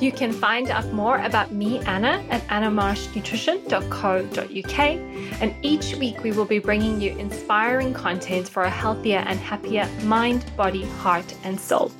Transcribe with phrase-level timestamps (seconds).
[0.00, 4.78] You can find out more about me, Anna, at annamarshnutrition.co.uk.
[5.42, 9.88] And each week we will be bringing you inspiring content for a healthier and happier
[10.04, 11.90] mind, body, heart, and soul.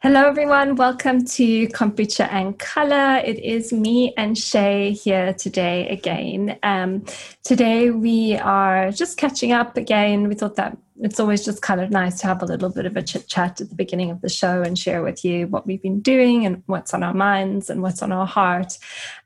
[0.00, 0.76] Hello, everyone.
[0.76, 3.20] Welcome to Kombucha and Color.
[3.24, 6.56] It is me and Shay here today again.
[6.62, 7.04] Um,
[7.42, 10.28] today we are just catching up again.
[10.28, 12.96] We thought that it's always just kind of nice to have a little bit of
[12.96, 15.82] a chit chat at the beginning of the show and share with you what we've
[15.82, 18.78] been doing and what's on our minds and what's on our heart.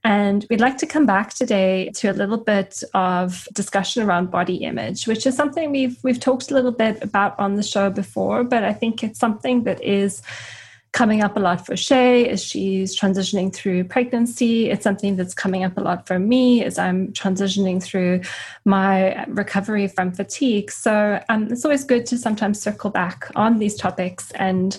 [0.05, 4.56] And we'd like to come back today to a little bit of discussion around body
[4.56, 8.45] image, which is something we've we've talked a little bit about on the show before,
[8.45, 10.23] but I think it's something that is
[10.93, 14.71] coming up a lot for Shay as she's transitioning through pregnancy.
[14.71, 18.21] It's something that's coming up a lot for me as I'm transitioning through
[18.67, 20.71] my recovery from fatigue.
[20.71, 24.33] So um, it's always good to sometimes circle back on these topics.
[24.33, 24.79] And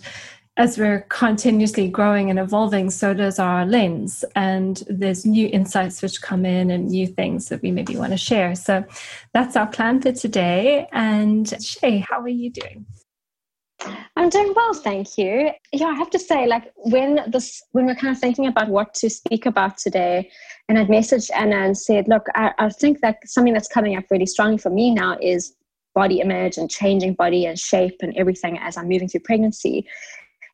[0.55, 4.23] as we're continuously growing and evolving, so does our lens.
[4.35, 8.17] And there's new insights which come in and new things that we maybe want to
[8.17, 8.53] share.
[8.53, 8.85] So
[9.33, 10.87] that's our plan for today.
[10.91, 12.85] And Shay, how are you doing?
[14.15, 15.51] I'm doing well, thank you.
[15.71, 18.93] Yeah, I have to say, like when this when we're kind of thinking about what
[18.95, 20.29] to speak about today,
[20.69, 24.05] and I'd messaged Anna and said, look, I, I think that something that's coming up
[24.09, 25.55] really strongly for me now is
[25.95, 29.87] body image and changing body and shape and everything as I'm moving through pregnancy.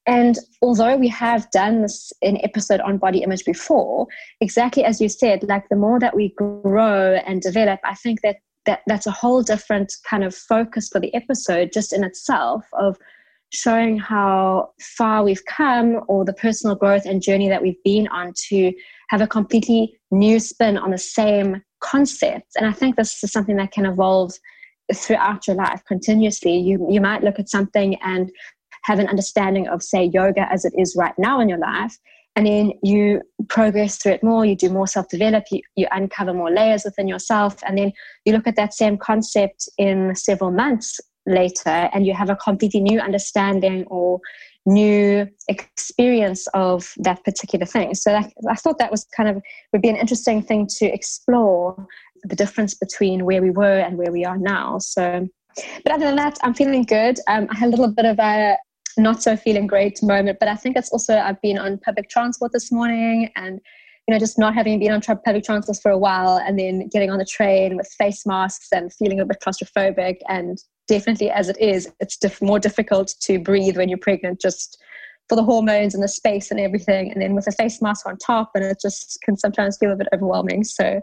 [0.06, 4.08] And although we have done this in episode on body image before,
[4.42, 8.38] exactly as you said, like the more that we grow and develop, I think that
[8.66, 12.98] that that's a whole different kind of focus for the episode just in itself of
[13.52, 18.34] showing how far we've come or the personal growth and journey that we've been on
[18.50, 18.72] to
[19.10, 22.52] have a completely new spin on the same concept.
[22.58, 24.34] And I think this is something that can evolve
[24.94, 26.58] throughout your life continuously.
[26.58, 28.32] You, you might look at something and
[28.84, 31.98] have an understanding of, say, yoga as it is right now in your life.
[32.36, 36.34] And then you progress through it more, you do more self develop, you, you uncover
[36.34, 37.58] more layers within yourself.
[37.68, 37.92] And then
[38.24, 42.80] you look at that same concept in several months later and you have a completely
[42.80, 44.20] new understanding or
[44.66, 47.96] new experience of that particular thing.
[47.96, 49.42] So that, I thought that was kind of
[49.74, 51.88] would be an interesting thing to explore
[52.24, 54.80] the difference between where we were and where we are now.
[54.80, 55.28] So,
[55.84, 57.20] but other than that, I'm feeling good.
[57.28, 58.58] Um, I had a little bit of a
[58.98, 62.52] not so feeling great moment, but I think it's also I've been on public transport
[62.52, 63.60] this morning and
[64.08, 67.12] you know, just not having been on public transport for a while and then getting
[67.12, 70.16] on the train with face masks and feeling a bit claustrophobic.
[70.28, 70.58] And
[70.90, 74.82] definitely as it is, it's diff- more difficult to breathe when you're pregnant, just
[75.30, 77.12] for the hormones and the space and everything.
[77.12, 79.96] And then with a face mask on top, and it just can sometimes feel a
[79.96, 80.64] bit overwhelming.
[80.64, 81.02] So I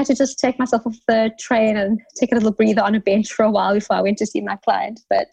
[0.00, 3.00] had to just take myself off the train and take a little breather on a
[3.00, 5.00] bench for a while before I went to see my client.
[5.08, 5.28] But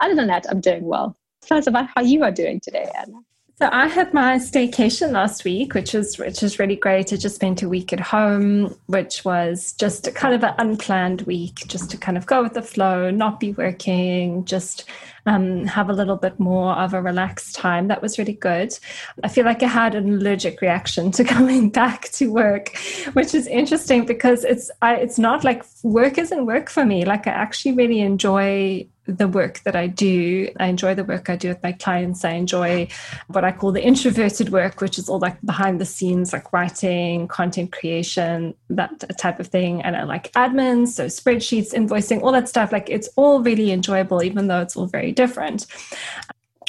[0.00, 1.16] other than that, I'm doing well.
[1.40, 3.18] Tell us about how you are doing today, Anna.
[3.62, 7.12] So I had my staycation last week, which was which was really great.
[7.12, 11.22] I just spent a week at home, which was just a kind of an unplanned
[11.22, 14.86] week, just to kind of go with the flow, not be working, just
[15.26, 17.86] um, have a little bit more of a relaxed time.
[17.86, 18.76] That was really good.
[19.22, 22.76] I feel like I had an allergic reaction to coming back to work,
[23.12, 27.04] which is interesting because it's I, it's not like work isn't work for me.
[27.04, 30.48] Like I actually really enjoy the work that I do.
[30.60, 32.24] I enjoy the work I do with my clients.
[32.24, 32.88] I enjoy
[33.26, 37.26] what I call the introverted work, which is all like behind the scenes, like writing,
[37.28, 39.82] content creation, that type of thing.
[39.82, 42.72] And I like admins, so spreadsheets, invoicing, all that stuff.
[42.72, 45.66] Like it's all really enjoyable, even though it's all very different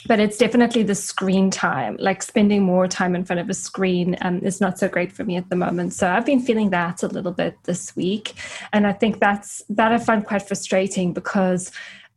[0.06, 4.18] but it's definitely the screen time like spending more time in front of a screen
[4.22, 7.04] um, is not so great for me at the moment so i've been feeling that
[7.04, 8.34] a little bit this week
[8.74, 11.72] and i think that's that i find quite frustrating because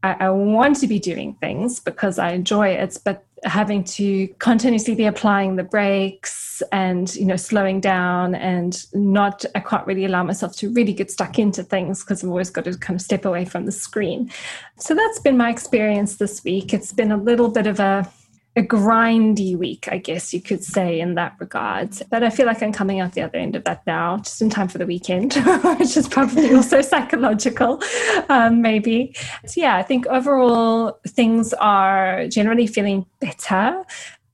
[0.07, 4.95] I, I want to be doing things because I enjoy it, but having to continuously
[4.95, 10.23] be applying the brakes and you know slowing down and not I can't really allow
[10.23, 13.25] myself to really get stuck into things because I've always got to kind of step
[13.25, 14.31] away from the screen.
[14.79, 16.73] So that's been my experience this week.
[16.73, 18.11] It's been a little bit of a
[18.57, 21.91] a grindy week, I guess you could say, in that regard.
[22.11, 24.49] But I feel like I'm coming out the other end of that now, just in
[24.49, 25.35] time for the weekend,
[25.79, 27.83] which is probably also psychological,
[28.31, 29.15] um, maybe.
[29.45, 33.85] So, yeah, I think overall things are generally feeling better.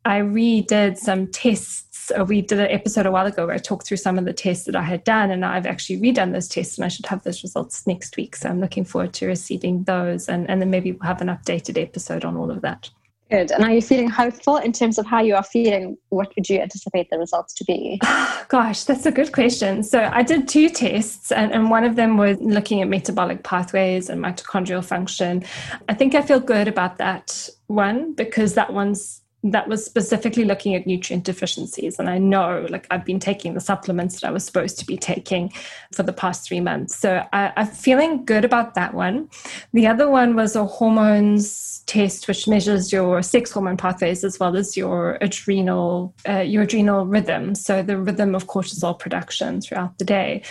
[0.05, 2.13] I redid some tests.
[2.17, 4.33] Uh, we did an episode a while ago where I talked through some of the
[4.33, 7.25] tests that I had done, and I've actually redone those tests, and I should have
[7.25, 8.37] those results next week.
[8.37, 11.81] So I'm looking forward to receiving those, and, and then maybe we'll have an updated
[11.81, 12.89] episode on all of that.
[13.33, 13.51] Good.
[13.51, 15.97] And are you feeling hopeful in terms of how you are feeling?
[16.11, 17.99] What would you anticipate the results to be?
[18.49, 19.83] Gosh, that's a good question.
[19.83, 24.11] So I did two tests, and, and one of them was looking at metabolic pathways
[24.11, 25.45] and mitochondrial function.
[25.89, 30.75] I think I feel good about that one because that one's that was specifically looking
[30.75, 31.99] at nutrient deficiencies.
[31.99, 34.97] And I know, like, I've been taking the supplements that I was supposed to be
[34.97, 35.53] taking
[35.93, 36.97] for the past three months.
[36.97, 39.29] So I, am feeling good about that one.
[39.73, 44.57] The other one was a hormones test, which measures your sex hormone pathways as well
[44.57, 47.57] as your adrenal, uh, your adrenal rhythm.
[47.57, 50.43] So the rhythm of cortisol production throughout the day.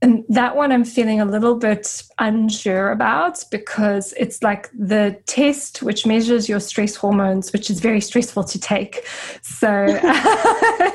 [0.00, 5.82] And that one I'm feeling a little bit unsure about because it's like the test
[5.82, 9.04] which measures your stress hormones, which is very stressful to take.
[9.42, 9.86] So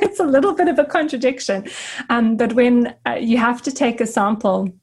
[0.01, 1.67] it's a little bit of a contradiction.
[2.09, 4.73] Um, but when uh, you have to take a sample,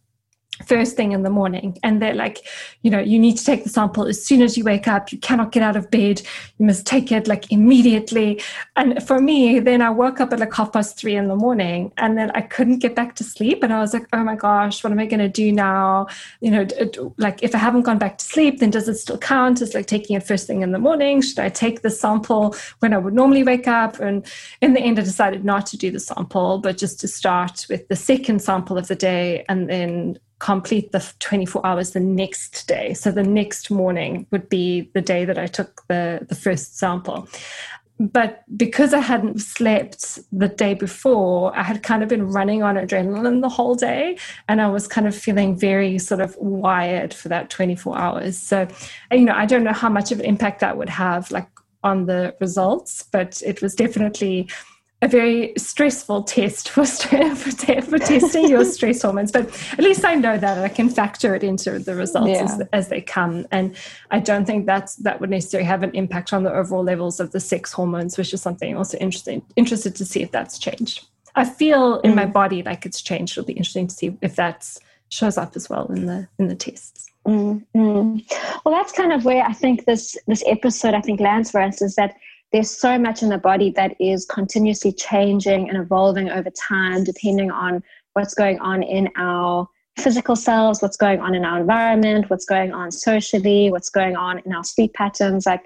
[0.65, 1.79] first thing in the morning.
[1.83, 2.47] And they're like
[2.83, 4.07] you know you need to take the sample.
[4.07, 6.23] As soon as you wake up you cannot get out of bed.
[6.59, 8.43] You must take it like immediately.
[8.77, 11.93] And for me then i woke up at like half past three in the morning
[11.97, 13.63] and then i couldn't get back to sleep.
[13.63, 16.07] And i was like oh my gosh what am i going to do now?
[16.41, 16.67] You know
[17.19, 19.87] like if i haven't gone back to sleep then does it still count as like
[19.87, 21.21] taking it first thing in the morning?
[21.23, 24.01] Should i take the sample when i would normally wake up?
[24.01, 24.27] And
[24.61, 27.89] in the end i decided not to do the sample but just to start with
[27.89, 32.95] the second sample of the day and then complete the 24 hours the next day.
[32.95, 37.29] So the next morning would be the day that I took the, the first sample.
[38.01, 42.77] But because I hadn't slept the day before, I had kind of been running on
[42.77, 44.17] adrenaline the whole day.
[44.49, 48.39] And I was kind of feeling very sort of wired for that 24 hours.
[48.39, 48.67] So,
[49.13, 51.49] you know, I don't know how much of an impact that would have like
[51.85, 54.49] on the results, but it was definitely
[55.03, 56.85] a very stressful test for,
[57.35, 61.35] for, for testing your stress hormones, but at least I know that I can factor
[61.35, 62.45] it into the results yeah.
[62.45, 63.47] as, as, they come.
[63.51, 63.77] And
[64.11, 67.33] I don't think that's that would necessarily have an impact on the overall levels of
[67.33, 71.07] the sex hormones, which is something also interesting interested to see if that's changed.
[71.35, 72.17] I feel in mm.
[72.17, 73.39] my body like it's changed.
[73.39, 74.69] It'll be interesting to see if that
[75.09, 77.07] shows up as well in the in the tests.
[77.27, 78.33] Mm, mm.
[78.65, 81.81] Well, that's kind of where I think this this episode I think lands for us
[81.81, 82.17] is that
[82.53, 87.51] there's so much in the body that is continuously changing and evolving over time, depending
[87.51, 87.83] on
[88.15, 89.69] what's going on in our
[89.99, 94.41] physical selves, what's going on in our environment, what's going on socially, what's going on
[94.45, 95.47] in our sleep patterns.
[95.47, 95.63] Like,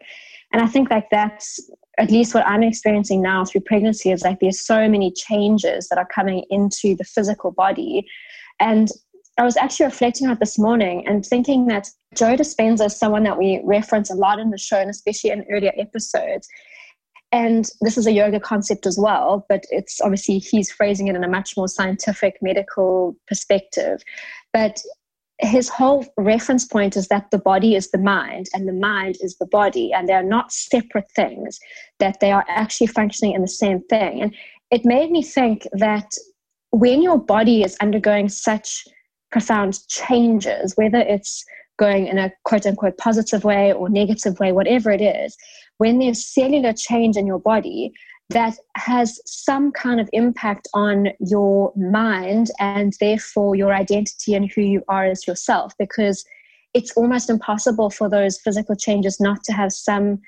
[0.52, 1.58] and I think like that's
[1.98, 5.98] at least what I'm experiencing now through pregnancy is like there's so many changes that
[5.98, 8.06] are coming into the physical body.
[8.60, 8.90] And
[9.38, 13.38] I was actually reflecting on this morning and thinking that Joe Dispenza is someone that
[13.38, 16.48] we reference a lot in the show and especially in earlier episodes.
[17.34, 21.24] And this is a yoga concept as well, but it's obviously he's phrasing it in
[21.24, 24.04] a much more scientific medical perspective.
[24.52, 24.80] But
[25.40, 29.36] his whole reference point is that the body is the mind and the mind is
[29.38, 31.58] the body, and they're not separate things,
[31.98, 34.22] that they are actually functioning in the same thing.
[34.22, 34.32] And
[34.70, 36.12] it made me think that
[36.70, 38.84] when your body is undergoing such
[39.32, 41.44] profound changes, whether it's
[41.80, 45.36] going in a quote unquote positive way or negative way, whatever it is,
[45.78, 47.92] when there's cellular change in your body
[48.30, 54.62] that has some kind of impact on your mind and therefore your identity and who
[54.62, 56.24] you are as yourself because
[56.72, 60.20] it's almost impossible for those physical changes not to have some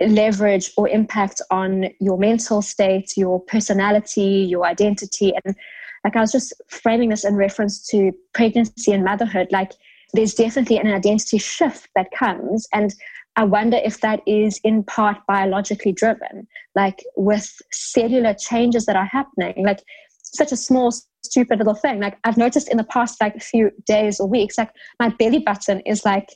[0.00, 5.32] leverage or impact on your mental state, your personality, your identity.
[5.44, 5.56] And
[6.04, 9.72] like I was just framing this in reference to pregnancy and motherhood, like
[10.12, 12.68] there's definitely an identity shift that comes.
[12.74, 12.94] And
[13.36, 19.04] I wonder if that is in part biologically driven, like with cellular changes that are
[19.04, 19.82] happening, like
[20.22, 20.90] such a small,
[21.22, 22.00] stupid little thing.
[22.00, 25.40] Like I've noticed in the past like a few days or weeks, like my belly
[25.40, 26.28] button is like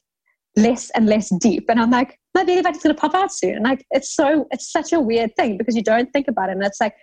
[0.56, 1.66] less and less deep.
[1.70, 3.54] And I'm like, my belly button's gonna pop out soon.
[3.54, 6.52] And like it's so it's such a weird thing because you don't think about it.
[6.52, 6.94] And it's like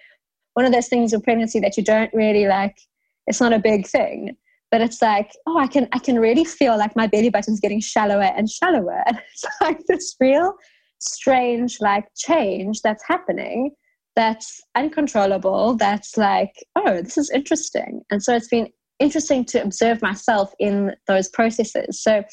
[0.54, 2.77] one of those things in pregnancy that you don't really like,
[3.25, 4.38] it's not a big thing
[4.72, 7.80] but it's like oh i can i can really feel like my belly button's getting
[7.80, 9.04] shallower and shallower.
[9.08, 10.54] And it's like this real
[11.00, 13.72] strange like change that's happening
[14.16, 18.02] that's uncontrollable that's like oh this is interesting.
[18.10, 18.68] And so it's been
[19.00, 22.02] interesting to observe myself in those processes.
[22.02, 22.24] So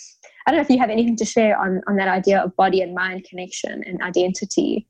[0.47, 2.81] i don't know if you have anything to share on on that idea of body
[2.81, 4.87] and mind connection and identity.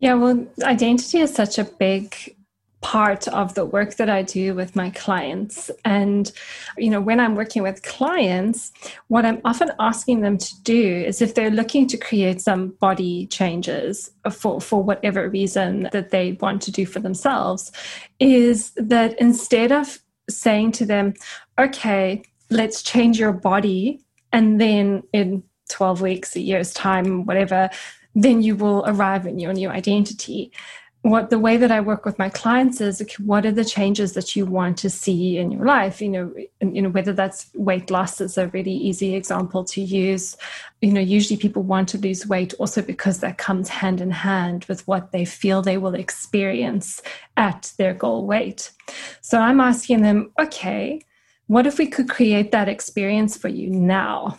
[0.00, 2.34] Yeah well identity is such a big
[2.82, 5.70] part of the work that I do with my clients.
[5.84, 6.30] And,
[6.76, 8.72] you know, when I'm working with clients,
[9.08, 13.26] what I'm often asking them to do is if they're looking to create some body
[13.28, 17.72] changes for, for whatever reason that they want to do for themselves,
[18.18, 19.98] is that instead of
[20.28, 21.14] saying to them,
[21.58, 24.00] okay, let's change your body,
[24.32, 27.70] and then in 12 weeks, a year's time, whatever,
[28.14, 30.52] then you will arrive in your new identity
[31.02, 34.36] what the way that I work with my clients is what are the changes that
[34.36, 36.00] you want to see in your life?
[36.00, 40.36] You know you know whether that's weight loss is a really easy example to use.
[40.80, 44.64] You know usually people want to lose weight also because that comes hand in hand
[44.66, 47.02] with what they feel they will experience
[47.36, 48.70] at their goal weight.
[49.20, 51.00] So I'm asking them okay
[51.48, 54.36] what if we could create that experience for you now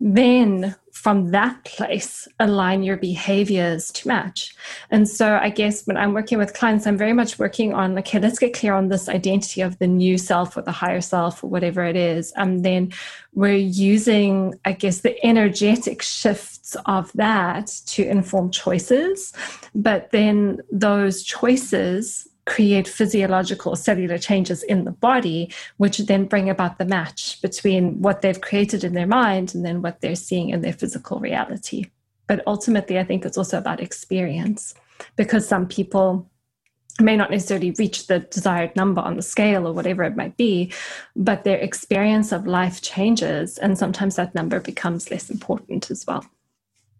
[0.00, 4.54] then from that place align your behaviors to match.
[4.90, 8.18] And so i guess when i'm working with clients i'm very much working on okay
[8.18, 11.50] let's get clear on this identity of the new self or the higher self or
[11.50, 12.32] whatever it is.
[12.36, 12.92] And then
[13.34, 19.32] we're using i guess the energetic shifts of that to inform choices.
[19.74, 26.78] But then those choices create physiological cellular changes in the body, which then bring about
[26.78, 30.62] the match between what they've created in their mind and then what they're seeing in
[30.62, 31.84] their physical reality.
[32.26, 34.74] But ultimately, I think it's also about experience
[35.16, 36.28] because some people
[37.00, 40.72] may not necessarily reach the desired number on the scale or whatever it might be,
[41.14, 43.58] but their experience of life changes.
[43.58, 46.24] And sometimes that number becomes less important as well.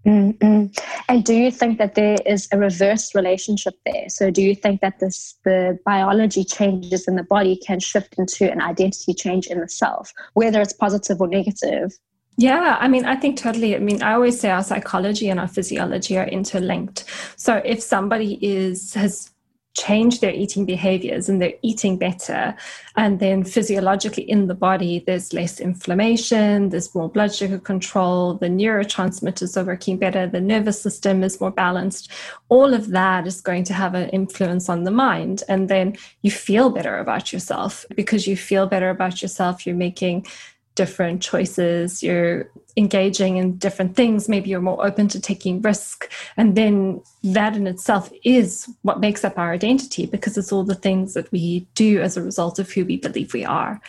[0.08, 0.74] Mm-mm.
[1.10, 4.08] And do you think that there is a reverse relationship there?
[4.08, 8.50] So, do you think that this the biology changes in the body can shift into
[8.50, 11.92] an identity change in the self, whether it's positive or negative?
[12.38, 13.76] Yeah, I mean, I think totally.
[13.76, 17.04] I mean, I always say our psychology and our physiology are interlinked.
[17.36, 19.30] So, if somebody is has
[19.78, 22.54] change their eating behaviors and they're eating better.
[22.96, 28.48] And then physiologically in the body, there's less inflammation, there's more blood sugar control, the
[28.48, 32.10] neurotransmitters are working better, the nervous system is more balanced.
[32.48, 35.44] All of that is going to have an influence on the mind.
[35.48, 39.64] And then you feel better about yourself because you feel better about yourself.
[39.64, 40.26] You're making
[40.74, 46.10] different choices, you're engaging in different things, maybe you're more open to taking risk.
[46.36, 50.74] And then that in itself is what makes up our identity because it's all the
[50.74, 53.80] things that we do as a result of who we believe we are.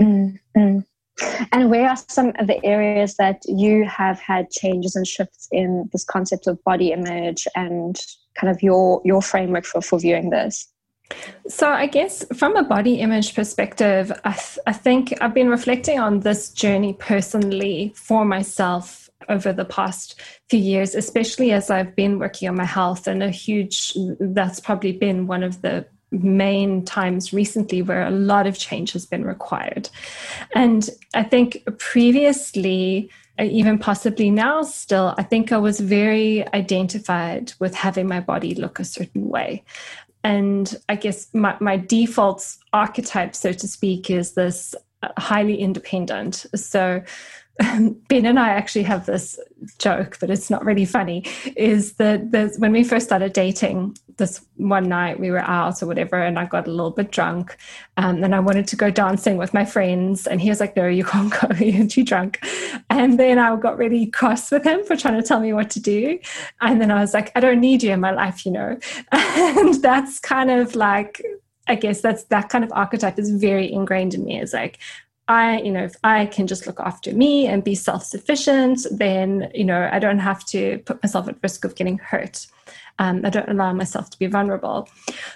[0.00, 0.78] Mm-hmm.
[1.50, 5.88] And where are some of the areas that you have had changes and shifts in
[5.92, 7.98] this concept of body image and
[8.38, 10.68] kind of your your framework for, for viewing this?
[11.48, 16.00] So, I guess from a body image perspective, I, th- I think I've been reflecting
[16.00, 22.18] on this journey personally for myself over the past few years, especially as I've been
[22.18, 23.06] working on my health.
[23.06, 28.46] And a huge, that's probably been one of the main times recently where a lot
[28.46, 29.88] of change has been required.
[30.54, 37.52] And I think previously, uh, even possibly now still, I think I was very identified
[37.58, 39.64] with having my body look a certain way
[40.26, 46.46] and I guess my, my default archetype, so to speak, is this uh, highly independent.
[46.56, 47.00] So
[48.08, 49.38] Ben and I actually have this
[49.78, 51.24] joke, but it's not really funny.
[51.56, 56.20] Is that when we first started dating, this one night we were out or whatever,
[56.20, 57.56] and I got a little bit drunk,
[57.96, 60.86] um, and I wanted to go dancing with my friends, and he was like, "No,
[60.86, 61.48] you can't go.
[61.56, 62.44] You're too drunk."
[62.90, 65.80] And then I got really cross with him for trying to tell me what to
[65.80, 66.18] do,
[66.60, 68.78] and then I was like, "I don't need you in my life, you know,"
[69.12, 71.22] and that's kind of like
[71.68, 74.40] I guess that's that kind of archetype is very ingrained in me.
[74.40, 74.78] Is like
[75.28, 79.50] I, you know, if I can just look after me and be self sufficient, then,
[79.54, 82.46] you know, I don't have to put myself at risk of getting hurt.
[82.98, 84.88] Um, I don't allow myself to be vulnerable.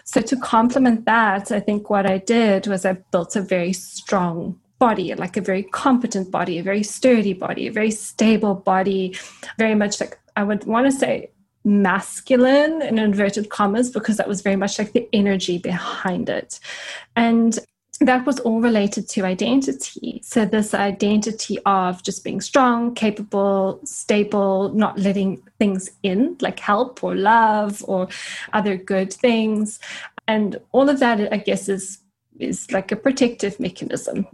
[0.05, 4.59] So, to complement that, I think what I did was I built a very strong
[4.79, 9.17] body, like a very competent body, a very sturdy body, a very stable body,
[9.59, 11.31] very much like I would want to say
[11.65, 16.59] masculine in inverted commas because that was very much like the energy behind it.
[17.15, 17.59] And
[18.01, 20.21] that was all related to identity.
[20.25, 27.05] So, this identity of just being strong, capable, stable, not letting things in, like help
[27.05, 28.09] or love or
[28.53, 29.79] other good things.
[30.27, 31.99] And all of that, I guess, is,
[32.39, 34.27] is like a protective mechanism.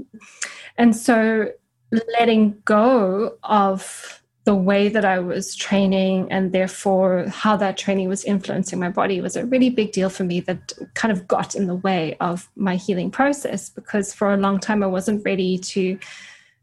[0.78, 1.50] And so,
[2.18, 8.22] letting go of the way that I was training and therefore how that training was
[8.24, 11.66] influencing my body was a really big deal for me that kind of got in
[11.66, 15.98] the way of my healing process because for a long time I wasn't ready to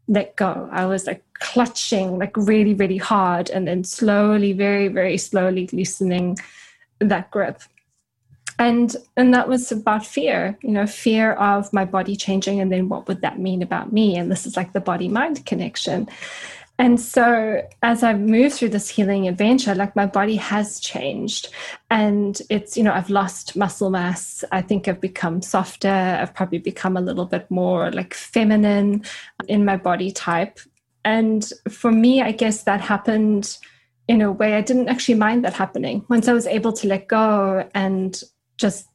[0.08, 0.66] let go.
[0.72, 6.38] I was like clutching like really, really hard and then slowly, very, very slowly loosening
[7.00, 7.60] that grip.
[8.58, 12.88] and and that was about fear you know fear of my body changing and then
[12.88, 16.06] what would that mean about me and this is like the body mind connection
[16.78, 21.48] and so as I've moved through this healing adventure, like my body has changed.
[21.88, 24.42] And it's, you know, I've lost muscle mass.
[24.50, 25.88] I think I've become softer.
[25.88, 29.04] I've probably become a little bit more like feminine
[29.46, 30.58] in my body type.
[31.04, 33.56] And for me, I guess that happened
[34.08, 36.04] in a way I didn't actually mind that happening.
[36.08, 38.20] Once I was able to let go and
[38.56, 38.88] just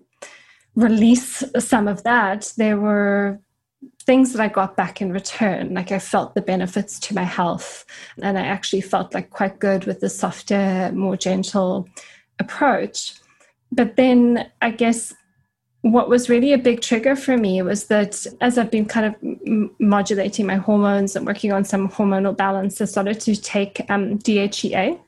[0.76, 3.40] release some of that, there were
[4.10, 5.75] things that I got back in return.
[5.75, 7.86] Like I felt the benefits to my health,
[8.20, 11.88] and I actually felt like quite good with the softer, more gentle
[12.39, 13.13] approach.
[13.72, 15.13] But then I guess
[15.82, 19.13] what was really a big trigger for me was that as I've been kind of
[19.22, 24.18] m- modulating my hormones and working on some hormonal balance, I started to take um,
[24.18, 25.00] DHEA,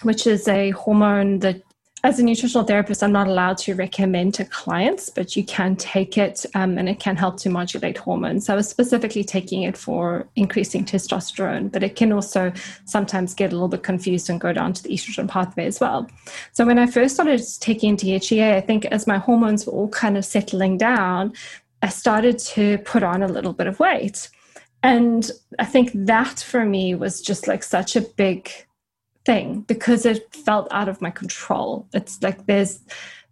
[0.00, 1.60] which is a hormone that
[2.04, 6.18] as a nutritional therapist, I'm not allowed to recommend to clients, but you can take
[6.18, 8.44] it um, and it can help to modulate hormones.
[8.44, 12.52] So I was specifically taking it for increasing testosterone, but it can also
[12.84, 16.06] sometimes get a little bit confused and go down to the estrogen pathway as well.
[16.52, 20.18] So when I first started taking DHEA, I think as my hormones were all kind
[20.18, 21.32] of settling down,
[21.80, 24.28] I started to put on a little bit of weight.
[24.82, 28.50] And I think that for me was just like such a big
[29.24, 31.86] thing because it felt out of my control.
[31.92, 32.80] It's like there's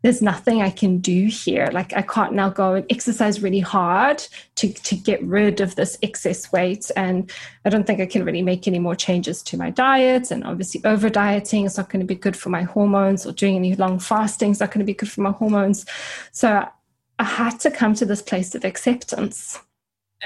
[0.03, 1.71] there's nothing I can do here.
[1.73, 4.23] Like I can't now go and exercise really hard
[4.57, 6.91] to to get rid of this excess weight.
[6.97, 7.31] And
[7.65, 10.31] I don't think I can really make any more changes to my diet.
[10.31, 13.57] And obviously over dieting is not going to be good for my hormones or doing
[13.57, 15.87] any long fasting is not going to be good for my hormones.
[16.33, 16.69] So
[17.19, 19.59] I had to come to this place of acceptance.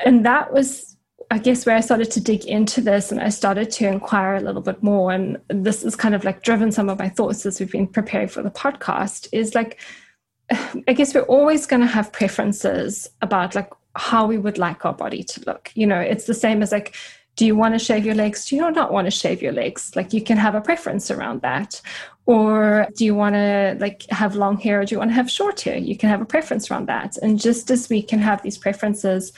[0.04, 0.95] And that was
[1.30, 4.40] I guess where I started to dig into this and I started to inquire a
[4.40, 7.58] little bit more, and this is kind of like driven some of my thoughts as
[7.58, 9.80] we've been preparing for the podcast, is like,
[10.88, 14.92] I guess we're always going to have preferences about like how we would like our
[14.92, 15.72] body to look.
[15.74, 16.94] You know, it's the same as like,
[17.36, 18.46] do you want to shave your legs?
[18.46, 19.94] Do you not want to shave your legs?
[19.94, 21.80] Like you can have a preference around that.
[22.24, 25.30] Or do you want to like have long hair or do you want to have
[25.30, 25.76] short hair?
[25.76, 27.16] You can have a preference around that.
[27.18, 29.32] And just as we can have these preferences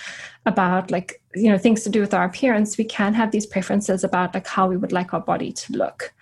[0.47, 4.05] about like you know things to do with our appearance we can have these preferences
[4.05, 6.13] about like how we would like our body to look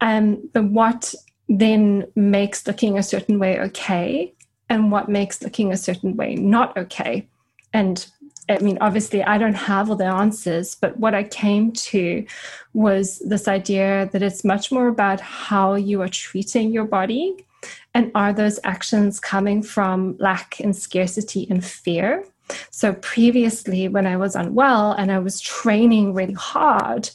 [0.00, 1.14] um, but what
[1.48, 4.32] then makes looking a certain way okay
[4.68, 7.28] and what makes looking a certain way not okay
[7.72, 8.10] and
[8.48, 12.24] I mean, obviously, I don't have all the answers, but what I came to
[12.72, 17.44] was this idea that it's much more about how you are treating your body.
[17.92, 22.24] And are those actions coming from lack and scarcity and fear?
[22.70, 27.10] So previously, when I was unwell and I was training really hard,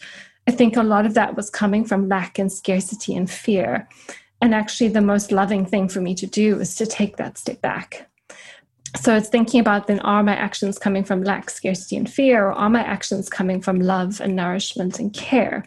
[0.48, 3.88] I think a lot of that was coming from lack and scarcity and fear.
[4.42, 7.62] And actually, the most loving thing for me to do is to take that step
[7.62, 8.10] back.
[9.00, 12.52] So it's thinking about then are my actions coming from lack, scarcity, and fear, or
[12.52, 15.66] are my actions coming from love and nourishment and care?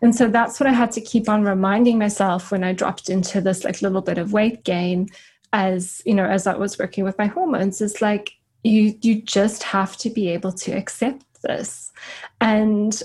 [0.00, 3.40] And so that's what I had to keep on reminding myself when I dropped into
[3.40, 5.08] this like little bit of weight gain
[5.52, 8.32] as you know as I was working with my hormones is like
[8.64, 11.92] you you just have to be able to accept this.
[12.40, 13.02] And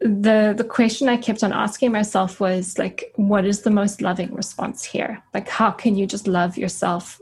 [0.00, 4.34] the the question i kept on asking myself was like what is the most loving
[4.34, 5.22] response here?
[5.34, 7.20] Like how can you just love yourself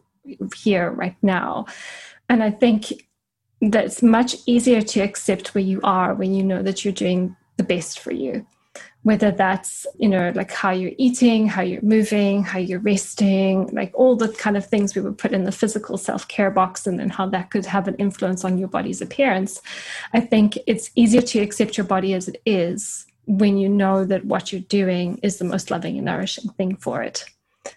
[0.57, 1.67] here right now?
[2.29, 2.93] And i think
[3.61, 7.35] that it's much easier to accept where you are when you know that you're doing
[7.57, 8.47] the best for you
[9.09, 13.91] whether that's you know like how you're eating how you're moving how you're resting like
[13.95, 17.09] all the kind of things we would put in the physical self-care box and then
[17.09, 19.63] how that could have an influence on your body's appearance.
[20.13, 24.27] I think it's easier to accept your body as it is when you know that
[24.27, 27.25] what you're doing is the most loving and nourishing thing for it.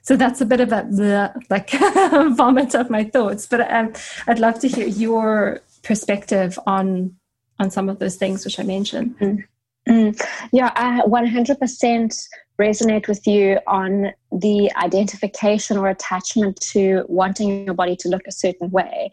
[0.01, 1.69] So that's a bit of a the like
[2.35, 3.93] vomit of my thoughts but um,
[4.27, 7.15] i'd love to hear your perspective on
[7.57, 9.17] on some of those things which i mentioned.
[9.19, 9.45] Mm.
[9.87, 10.19] Mm,
[10.51, 12.27] yeah, I 100%
[12.59, 18.31] resonate with you on the identification or attachment to wanting your body to look a
[18.31, 19.11] certain way.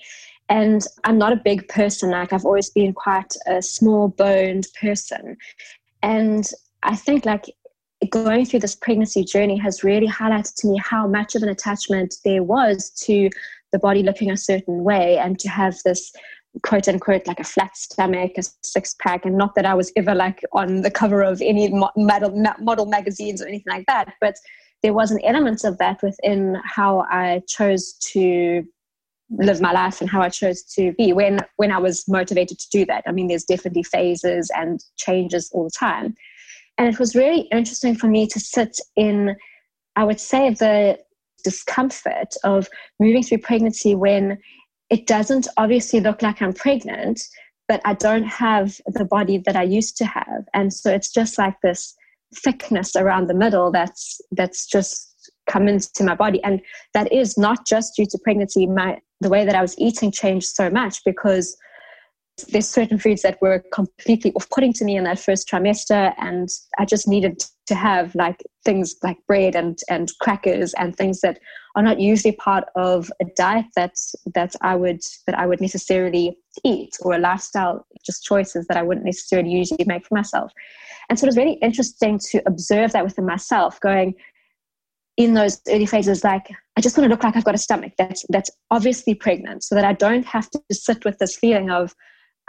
[0.51, 5.37] And I'm not a big person, like, I've always been quite a small boned person.
[6.03, 6.49] And
[6.83, 7.47] I think, like,
[8.11, 12.15] going through this pregnancy journey has really highlighted to me how much of an attachment
[12.25, 13.29] there was to
[13.73, 16.13] the body looking a certain way and to have this
[16.63, 20.15] quote unquote like a flat stomach, a six pack, and not that I was ever
[20.15, 22.31] like on the cover of any model
[22.61, 24.37] model magazines or anything like that, but
[24.83, 28.65] there was an element of that within how I chose to
[29.31, 32.69] live my life and how I chose to be when when I was motivated to
[32.71, 33.05] do that.
[33.07, 36.15] I mean, there's definitely phases and changes all the time,
[36.79, 39.37] and it was really interesting for me to sit in,
[39.97, 40.99] I would say, the
[41.45, 44.39] discomfort of moving through pregnancy when
[44.91, 47.21] it doesn't obviously look like I'm pregnant,
[47.67, 50.45] but I don't have the body that I used to have.
[50.55, 51.95] And so it's just like this
[52.35, 56.43] thickness around the middle that's that's just come into my body.
[56.45, 56.61] And
[56.95, 58.67] that is not just due to pregnancy.
[58.67, 61.57] My the way that I was eating changed so much because
[62.51, 66.49] there's certain foods that were completely off-putting to me in that first trimester and
[66.79, 71.41] i just needed to have like things like bread and and crackers and things that
[71.79, 73.95] are not usually part of a diet that
[74.35, 78.83] that i would that i would necessarily eat or a lifestyle just choices that i
[78.83, 80.51] wouldn't necessarily usually make for myself
[81.09, 84.13] and so it was really interesting to observe that within myself going
[85.17, 87.93] in those early phases like i just want to look like i've got a stomach
[87.97, 91.95] that's that's obviously pregnant so that i don't have to sit with this feeling of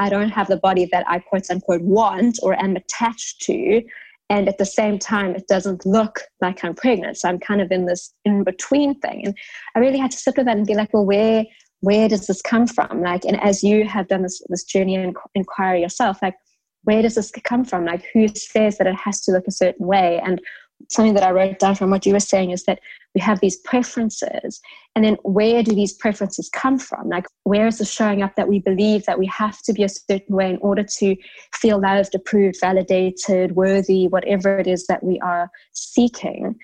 [0.01, 3.83] I don't have the body that I quote unquote want or am attached to.
[4.29, 7.17] And at the same time, it doesn't look like I'm pregnant.
[7.17, 9.25] So I'm kind of in this in between thing.
[9.25, 9.37] And
[9.75, 11.45] I really had to sit with that and be like, well, where
[11.81, 13.01] where does this come from?
[13.01, 16.35] Like, and as you have done this this journey and inquiry yourself, like,
[16.83, 17.85] where does this come from?
[17.85, 20.21] Like, who says that it has to look a certain way?
[20.23, 20.39] And
[20.89, 22.79] something that I wrote down from what you were saying is that
[23.15, 24.61] we have these preferences
[24.95, 27.09] and then where do these preferences come from?
[27.09, 29.89] Like where is it showing up that we believe that we have to be a
[29.89, 31.15] certain way in order to
[31.53, 36.55] feel loved approved validated worthy whatever it is that we are seeking?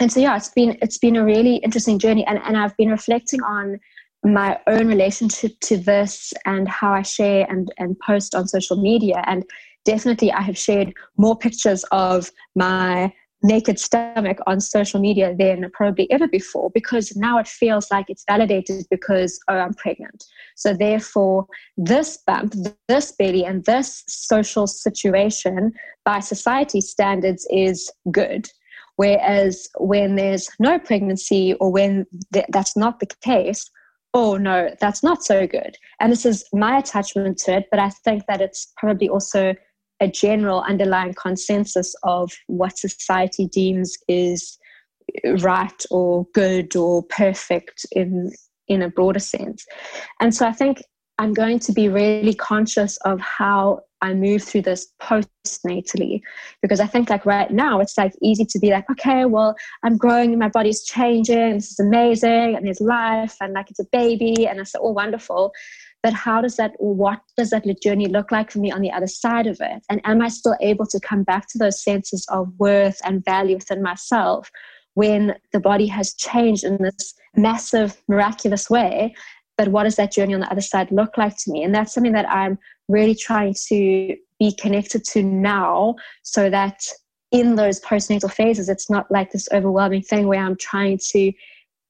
[0.00, 2.90] And so yeah it's been it's been a really interesting journey and, and i've been
[2.90, 3.78] reflecting on
[4.24, 9.22] my own relationship to this and how i share and and post on social media
[9.26, 9.44] and
[9.84, 16.10] definitely i have shared more pictures of my naked stomach on social media than probably
[16.10, 20.24] ever before because now it feels like it's validated because oh i'm pregnant.
[20.56, 22.54] So therefore this bump
[22.88, 25.72] this belly and this social situation
[26.04, 28.48] by society standards is good.
[28.96, 33.70] Whereas when there's no pregnancy or when th- that's not the case
[34.12, 35.76] oh no that's not so good.
[36.00, 39.54] And this is my attachment to it but i think that it's probably also
[40.00, 44.58] a general underlying consensus of what society deems is
[45.40, 48.32] right or good or perfect in
[48.68, 49.66] in a broader sense.
[50.20, 50.82] And so i think
[51.18, 56.20] i'm going to be really conscious of how i move through this postnatally
[56.62, 59.96] because i think like right now it's like easy to be like okay well i'm
[59.98, 64.46] growing my body's changing this is amazing and there's life and like it's a baby
[64.46, 65.52] and it's all wonderful
[66.02, 69.06] but how does that what does that journey look like for me on the other
[69.06, 69.82] side of it?
[69.88, 73.56] And am i still able to come back to those senses of worth and value
[73.56, 74.50] within myself
[74.94, 79.14] when the body has changed in this massive miraculous way?
[79.58, 81.62] But what does that journey on the other side look like to me?
[81.62, 82.58] And that's something that i'm
[82.88, 86.80] really trying to be connected to now so that
[87.30, 91.32] in those postnatal phases it's not like this overwhelming thing where i'm trying to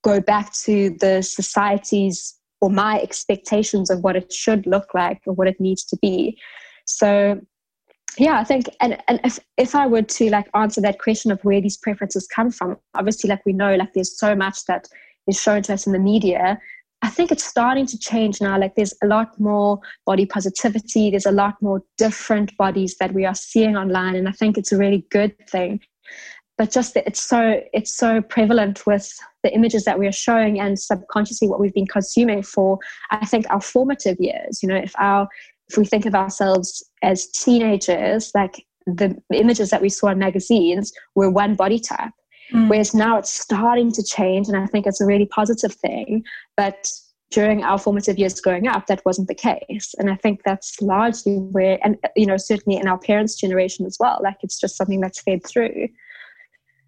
[0.02, 5.34] go back to the society's or my expectations of what it should look like or
[5.34, 6.38] what it needs to be.
[6.86, 7.40] So
[8.18, 11.40] yeah, I think and, and if if I were to like answer that question of
[11.42, 14.88] where these preferences come from, obviously like we know like there's so much that
[15.26, 16.60] is shown to us in the media.
[17.02, 18.58] I think it's starting to change now.
[18.58, 23.24] Like there's a lot more body positivity, there's a lot more different bodies that we
[23.24, 25.80] are seeing online, and I think it's a really good thing
[26.60, 29.10] but just that it's so it's so prevalent with
[29.42, 32.78] the images that we are showing and subconsciously what we've been consuming for
[33.10, 34.62] i think our formative years.
[34.62, 35.26] You know if our
[35.70, 40.92] if we think of ourselves as teenagers like the images that we saw in magazines
[41.14, 42.12] were one body type.
[42.52, 42.68] Mm.
[42.68, 46.22] whereas now it's starting to change and i think it's a really positive thing.
[46.58, 46.90] But
[47.30, 49.94] during our formative years growing up that wasn't the case.
[49.98, 53.96] And i think that's largely where and you know certainly in our parents generation as
[53.98, 54.18] well.
[54.22, 55.88] Like it's just something that's fed through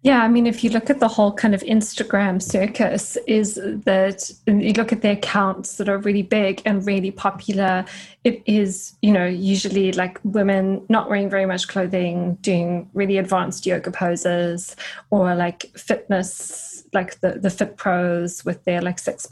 [0.03, 4.29] yeah, I mean, if you look at the whole kind of Instagram circus, is that
[4.45, 7.85] you look at the accounts that are really big and really popular,
[8.25, 13.65] it is, you know, usually like women not wearing very much clothing, doing really advanced
[13.65, 14.75] yoga poses,
[15.09, 19.25] or like fitness, like the, the fit pros with their like six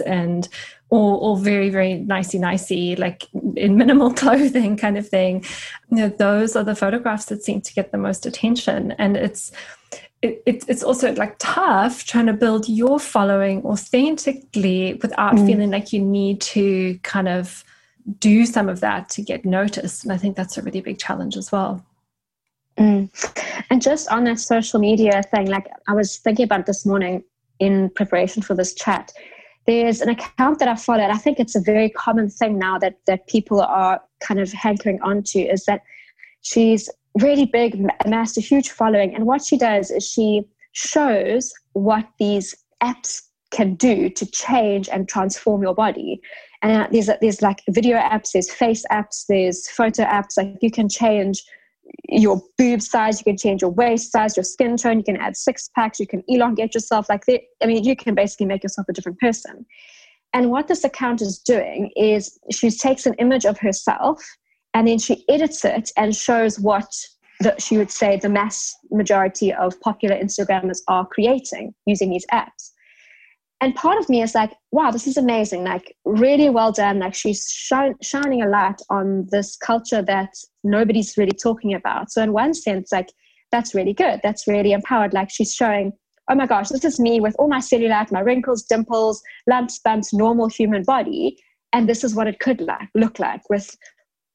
[0.00, 0.48] and
[0.90, 5.44] all, all very, very nicey nicey, like in minimal clothing kind of thing.
[5.90, 8.92] You know, those are the photographs that seem to get the most attention.
[8.92, 9.52] And it's,
[10.22, 15.46] it, it's also like tough trying to build your following authentically without mm.
[15.46, 17.64] feeling like you need to kind of
[18.18, 20.04] do some of that to get noticed.
[20.04, 21.84] And I think that's a really big challenge as well.
[22.78, 23.10] Mm.
[23.70, 27.24] And just on that social media thing, like I was thinking about this morning
[27.58, 29.12] in preparation for this chat.
[29.66, 31.10] There's an account that I followed.
[31.10, 35.00] I think it's a very common thing now that that people are kind of hankering
[35.02, 35.82] onto is that
[36.42, 36.88] she's
[37.20, 39.14] really big, amassed a huge following.
[39.14, 45.08] And what she does is she shows what these apps can do to change and
[45.08, 46.20] transform your body.
[46.62, 50.36] And uh, there's there's like video apps, there's face apps, there's photo apps.
[50.36, 51.42] Like you can change
[52.08, 55.36] your boob size, you can change your waist size, your skin tone, you can add
[55.36, 57.08] six packs, you can elongate yourself.
[57.08, 57.42] Like that.
[57.62, 59.66] I mean, you can basically make yourself a different person.
[60.32, 64.22] And what this account is doing is she takes an image of herself
[64.74, 66.88] and then she edits it and shows what
[67.40, 72.72] the, she would say the mass majority of popular Instagrammers are creating using these apps
[73.60, 75.64] and part of me is like wow this is amazing.
[75.64, 76.98] Like really well done.
[76.98, 82.10] Like she's shining a light on this culture that nobody's really talking about.
[82.10, 83.10] So in one sense like
[83.52, 84.20] that's really good.
[84.22, 85.14] That's really empowered.
[85.14, 85.92] Like she's showing
[86.28, 90.12] oh my gosh this is me with all my cellulite my wrinkles dimples lumps bumps
[90.12, 91.38] normal human body.
[91.72, 93.76] And this is what it could like look like with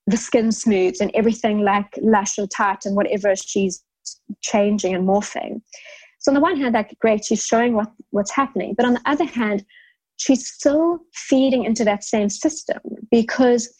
[0.08, 3.84] the skin smooth and everything like lush and tight and whatever she's
[4.42, 5.62] changing and morphing
[6.22, 8.76] so on the one hand, like great, she's showing what, what's happening.
[8.78, 9.66] But on the other hand,
[10.18, 12.78] she's still feeding into that same system
[13.10, 13.74] because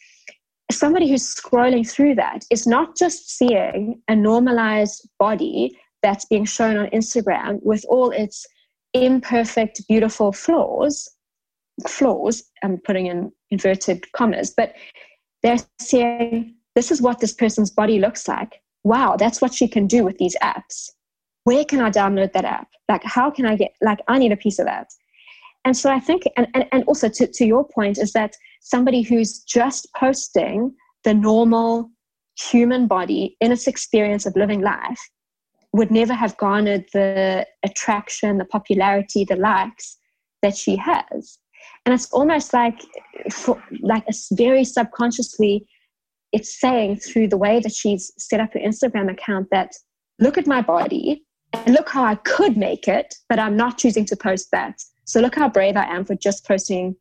[0.72, 6.76] somebody who's scrolling through that is not just seeing a normalized body that's being shown
[6.76, 8.44] on Instagram with all its
[8.92, 11.08] imperfect, beautiful flaws,
[11.86, 14.74] flaws, I'm putting in inverted commas, but
[15.44, 18.60] they're seeing this is what this person's body looks like.
[18.82, 20.90] Wow, that's what she can do with these apps
[21.44, 22.68] where can I download that app?
[22.88, 24.88] Like, how can I get, like, I need a piece of that.
[25.64, 29.02] And so I think, and, and, and also to, to your point, is that somebody
[29.02, 30.74] who's just posting
[31.04, 31.90] the normal
[32.38, 35.00] human body in its experience of living life
[35.72, 39.98] would never have garnered the attraction, the popularity, the likes
[40.42, 41.38] that she has.
[41.86, 42.80] And it's almost like,
[43.30, 45.66] for, like a very subconsciously,
[46.32, 49.72] it's saying through the way that she's set up her Instagram account that
[50.18, 54.04] look at my body, and look how I could make it, but I'm not choosing
[54.06, 54.82] to post that.
[55.04, 56.96] So look how brave I am for just posting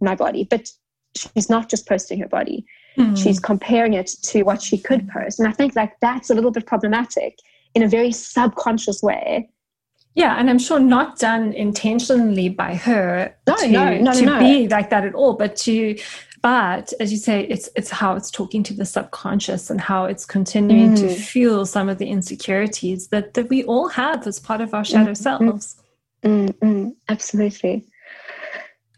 [0.00, 0.44] my body.
[0.44, 0.68] But
[1.16, 2.66] she's not just posting her body.
[2.96, 3.16] Mm.
[3.16, 5.38] She's comparing it to what she could post.
[5.38, 7.38] And I think like that's a little bit problematic
[7.74, 9.50] in a very subconscious way.
[10.14, 14.68] Yeah, and I'm sure not done intentionally by her no, to, no, no, to be
[14.68, 15.98] like that at all, but to
[16.44, 20.26] but as you say it's it's how it's talking to the subconscious and how it's
[20.26, 21.00] continuing mm.
[21.00, 24.84] to fuel some of the insecurities that that we all have as part of our
[24.84, 25.16] shadow mm.
[25.16, 25.76] selves
[26.22, 27.86] mm, mm absolutely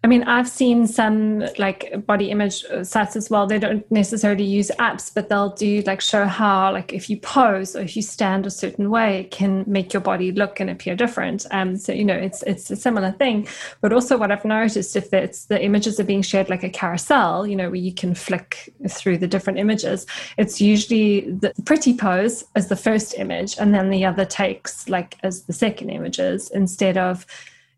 [0.07, 3.45] I mean, I've seen some like body image sites as well.
[3.45, 7.75] They don't necessarily use apps, but they'll do like show how, like, if you pose
[7.75, 10.95] or if you stand a certain way, it can make your body look and appear
[10.95, 11.45] different.
[11.51, 13.49] Um, so you know, it's it's a similar thing.
[13.81, 17.45] But also, what I've noticed if it's the images are being shared like a carousel,
[17.45, 20.07] you know, where you can flick through the different images,
[20.39, 25.17] it's usually the pretty pose as the first image, and then the other takes like
[25.25, 27.27] as the second images instead of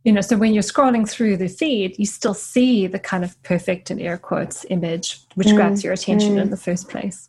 [0.08, 3.40] you know so when you're scrolling through the feed you still see the kind of
[3.42, 6.40] perfect in air quotes image which mm, grabs your attention mm.
[6.40, 7.28] in the first place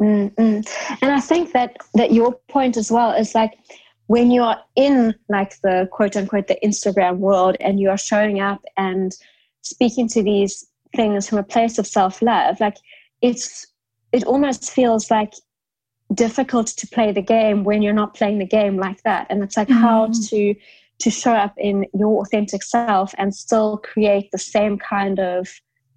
[0.00, 0.68] mm, mm,
[1.02, 3.52] and i think that that your point as well is like
[4.08, 8.60] when you're in like the quote unquote the instagram world and you are showing up
[8.76, 9.12] and
[9.62, 12.76] speaking to these things from a place of self-love like
[13.22, 13.68] it's
[14.10, 15.32] it almost feels like
[16.12, 19.56] difficult to play the game when you're not playing the game like that and it's
[19.56, 20.28] like how mm.
[20.28, 20.56] to
[20.98, 25.48] to show up in your authentic self and still create the same kind of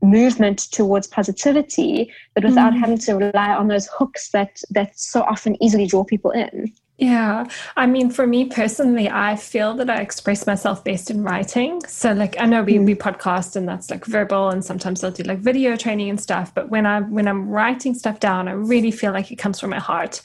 [0.02, 2.80] movement towards positivity but without mm.
[2.80, 7.46] having to rely on those hooks that that so often easily draw people in yeah.
[7.78, 11.82] I mean, for me personally, I feel that I express myself best in writing.
[11.88, 12.86] So like I know we, mm.
[12.86, 16.54] we podcast and that's like verbal and sometimes I'll do like video training and stuff.
[16.54, 19.70] But when I when I'm writing stuff down, I really feel like it comes from
[19.70, 20.22] my heart.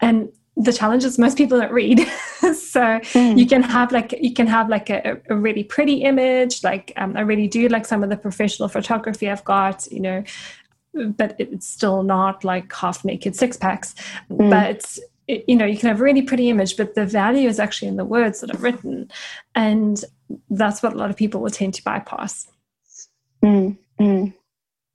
[0.00, 2.00] And the challenge is most people don't read
[2.40, 3.38] so mm.
[3.38, 7.16] you can have like you can have like a, a really pretty image like um,
[7.16, 10.24] i really do like some of the professional photography i've got you know
[10.94, 13.94] but it's still not like half naked six packs
[14.30, 14.50] mm.
[14.50, 17.60] but it, you know you can have a really pretty image but the value is
[17.60, 19.10] actually in the words that are written
[19.54, 20.04] and
[20.50, 22.48] that's what a lot of people will tend to bypass
[23.44, 24.32] mm.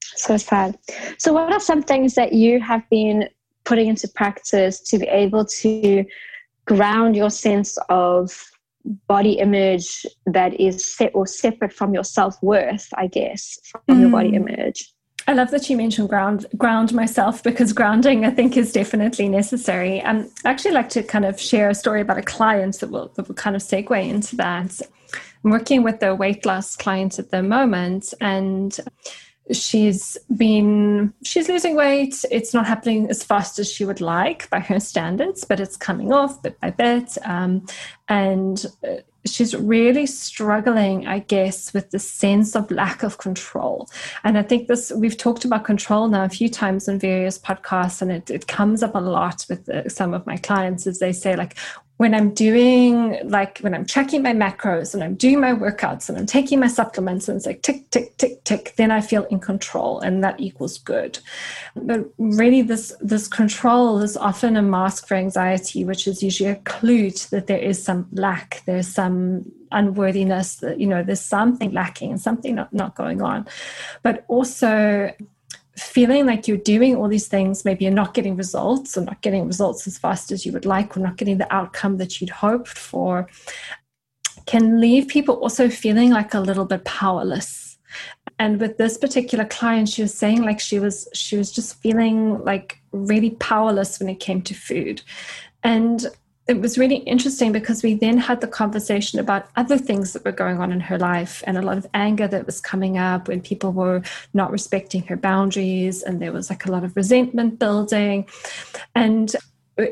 [0.01, 0.75] so sad
[1.19, 3.29] so what are some things that you have been
[3.71, 6.03] putting into practice to be able to
[6.65, 8.37] ground your sense of
[9.07, 14.01] body image that is set or separate from your self-worth i guess from mm.
[14.01, 14.41] your body mm.
[14.41, 14.93] image
[15.27, 20.01] I love that you mentioned ground ground myself because grounding I think is definitely necessary.
[20.01, 23.11] Um, I actually like to kind of share a story about a client that will
[23.15, 24.81] that will kind of segue into that.
[25.43, 28.75] I'm working with a weight loss client at the moment, and
[29.51, 34.59] she's been she's losing weight it's not happening as fast as she would like by
[34.59, 37.65] her standards but it's coming off bit by bit um,
[38.07, 43.89] and uh, she's really struggling, I guess, with the sense of lack of control.
[44.23, 48.01] And I think this, we've talked about control now a few times in various podcasts,
[48.01, 51.13] and it, it comes up a lot with the, some of my clients as they
[51.13, 51.55] say, like,
[52.01, 56.17] when I'm doing like when I'm checking my macros and I'm doing my workouts and
[56.17, 59.39] I'm taking my supplements and it's like tick, tick, tick, tick, then I feel in
[59.39, 61.19] control and that equals good.
[61.75, 66.55] But really this this control is often a mask for anxiety, which is usually a
[66.55, 72.09] clue that there is some lack, there's some unworthiness, that you know, there's something lacking
[72.09, 73.47] and something not, not going on.
[74.01, 75.13] But also
[75.77, 79.47] feeling like you're doing all these things, maybe you're not getting results or not getting
[79.47, 82.67] results as fast as you would like, or not getting the outcome that you'd hoped
[82.67, 83.27] for,
[84.45, 87.77] can leave people also feeling like a little bit powerless.
[88.39, 92.43] And with this particular client, she was saying like she was she was just feeling
[92.43, 95.01] like really powerless when it came to food.
[95.63, 96.07] And
[96.51, 100.33] it was really interesting because we then had the conversation about other things that were
[100.33, 103.39] going on in her life and a lot of anger that was coming up when
[103.39, 104.01] people were
[104.33, 108.27] not respecting her boundaries and there was like a lot of resentment building.
[108.95, 109.33] And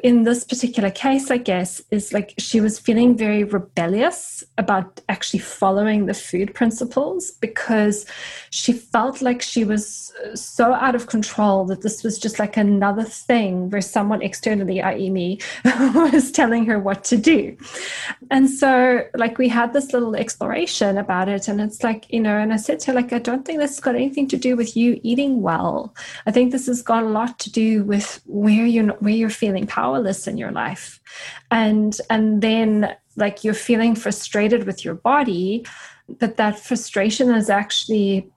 [0.04, 5.40] in this particular case, I guess, is like she was feeling very rebellious about actually
[5.40, 8.06] following the food principles because
[8.50, 12.58] she felt like she was uh, so out of control that this was just like
[12.58, 15.40] another thing where someone externally, i.e., me,
[15.96, 17.56] was telling her what to do.
[18.32, 22.38] And so, like, we had this little exploration about it, and it's like, you know,
[22.38, 24.56] and I said to her, like, I don't think this has got anything to do
[24.56, 25.94] with you eating well.
[26.26, 29.68] I think this has got a lot to do with where you're where you're feeling
[29.80, 31.00] powerless in your life.
[31.52, 32.70] And and then
[33.16, 35.66] like you're feeling frustrated with your body
[36.20, 38.32] but that frustration is actually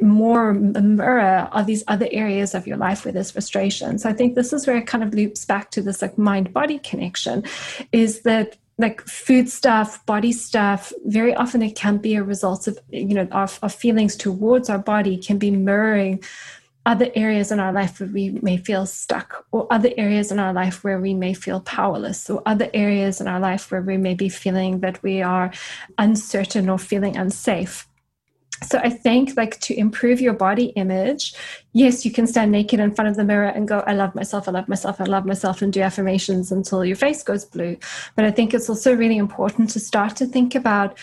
[0.00, 3.98] more a mirror of these other areas of your life where there's frustration.
[3.98, 6.52] So i think this is where it kind of loops back to this like mind
[6.52, 7.44] body connection
[7.92, 12.78] is that like food stuff body stuff very often it can be a result of
[12.90, 16.22] you know our, our feelings towards our body can be mirroring
[16.86, 20.52] other areas in our life where we may feel stuck, or other areas in our
[20.52, 24.14] life where we may feel powerless, or other areas in our life where we may
[24.14, 25.52] be feeling that we are
[25.98, 27.88] uncertain or feeling unsafe.
[28.62, 31.34] So I think like to improve your body image,
[31.74, 34.48] yes, you can stand naked in front of the mirror and go, I love myself,
[34.48, 37.76] I love myself, I love myself, and do affirmations until your face goes blue.
[38.14, 40.98] But I think it's also really important to start to think about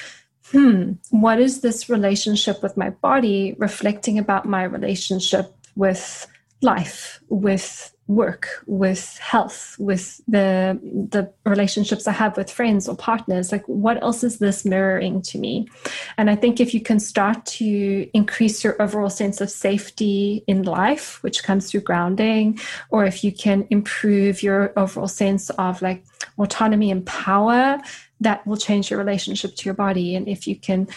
[0.51, 6.27] hmm, what is this relationship with my body reflecting about my relationship with
[6.61, 13.51] life, with work, with health, with the the relationships I have with friends or partners.
[13.51, 15.69] Like what else is this mirroring to me?
[16.17, 20.63] And I think if you can start to increase your overall sense of safety in
[20.63, 22.59] life, which comes through grounding,
[22.89, 26.03] or if you can improve your overall sense of like
[26.37, 27.79] autonomy and power,
[28.19, 30.15] that will change your relationship to your body.
[30.15, 30.87] And if you can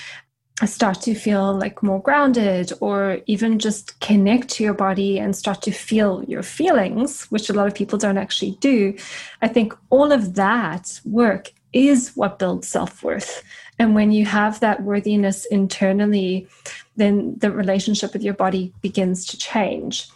[0.64, 5.60] start to feel like more grounded or even just connect to your body and start
[5.60, 8.96] to feel your feelings which a lot of people don't actually do.
[9.42, 13.42] I think all of that work is what builds self-worth.
[13.78, 16.48] And when you have that worthiness internally
[16.96, 20.08] then the relationship with your body begins to change.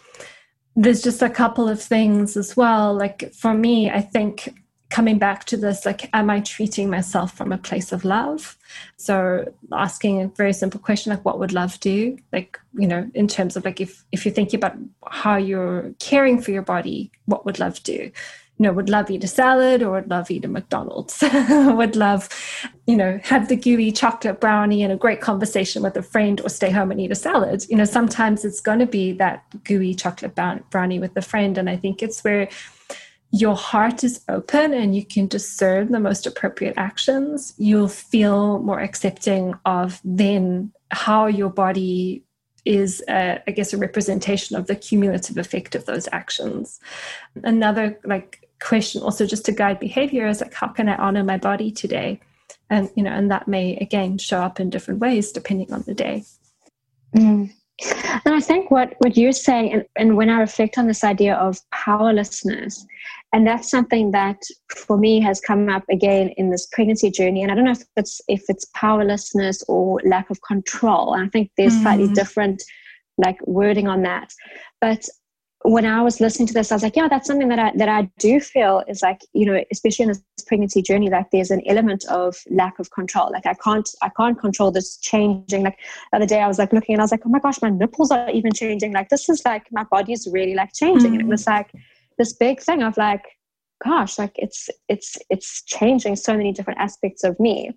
[0.75, 2.95] There's just a couple of things as well.
[2.95, 4.60] Like for me i think
[4.91, 8.57] coming back to this like am i treating myself from a place of love?
[8.97, 12.17] So asking a very simple question like what would love do?
[12.31, 14.75] Like you know in terms of like if if you're thinking about
[15.09, 18.11] how you're caring for your body what would love do?
[18.57, 21.23] You know would love eat a salad or would love eat a mcdonald's?
[21.79, 22.29] Would love
[22.85, 26.49] you know have the gooey chocolate brownie and a great conversation with a friend or
[26.49, 27.65] stay home and eat a salad?
[27.69, 30.35] You know sometimes it's going to be that gooey chocolate
[30.69, 32.49] brownie with a friend and i think it's where
[33.31, 38.79] your heart is open and you can discern the most appropriate actions, you'll feel more
[38.79, 42.23] accepting of then how your body
[42.65, 46.79] is, a, I guess, a representation of the cumulative effect of those actions.
[47.43, 51.37] Another like question, also just to guide behavior, is like, how can I honor my
[51.37, 52.19] body today?
[52.69, 55.93] And you know, and that may again show up in different ways depending on the
[55.93, 56.25] day.
[57.15, 57.51] Mm.
[58.25, 61.35] And I think what, what you're saying, and, and when I reflect on this idea
[61.35, 62.85] of powerlessness,
[63.33, 64.41] and that's something that
[64.75, 67.43] for me has come up again in this pregnancy journey.
[67.43, 71.13] And I don't know if it's if it's powerlessness or lack of control.
[71.13, 71.81] And I think there's mm.
[71.81, 72.61] slightly different
[73.17, 74.33] like wording on that.
[74.81, 75.05] But
[75.63, 77.87] when I was listening to this, I was like, yeah, that's something that I that
[77.87, 81.61] I do feel is like, you know, especially in this pregnancy journey, like there's an
[81.67, 83.29] element of lack of control.
[83.31, 85.63] Like I can't I can't control this changing.
[85.63, 85.77] Like
[86.11, 87.69] the other day I was like looking and I was like, oh my gosh, my
[87.69, 88.91] nipples are even changing.
[88.91, 91.11] Like this is like my body's really like changing.
[91.11, 91.13] Mm.
[91.13, 91.71] And it was like
[92.21, 93.25] this big thing of like,
[93.83, 97.71] gosh, like it's it's it's changing so many different aspects of me.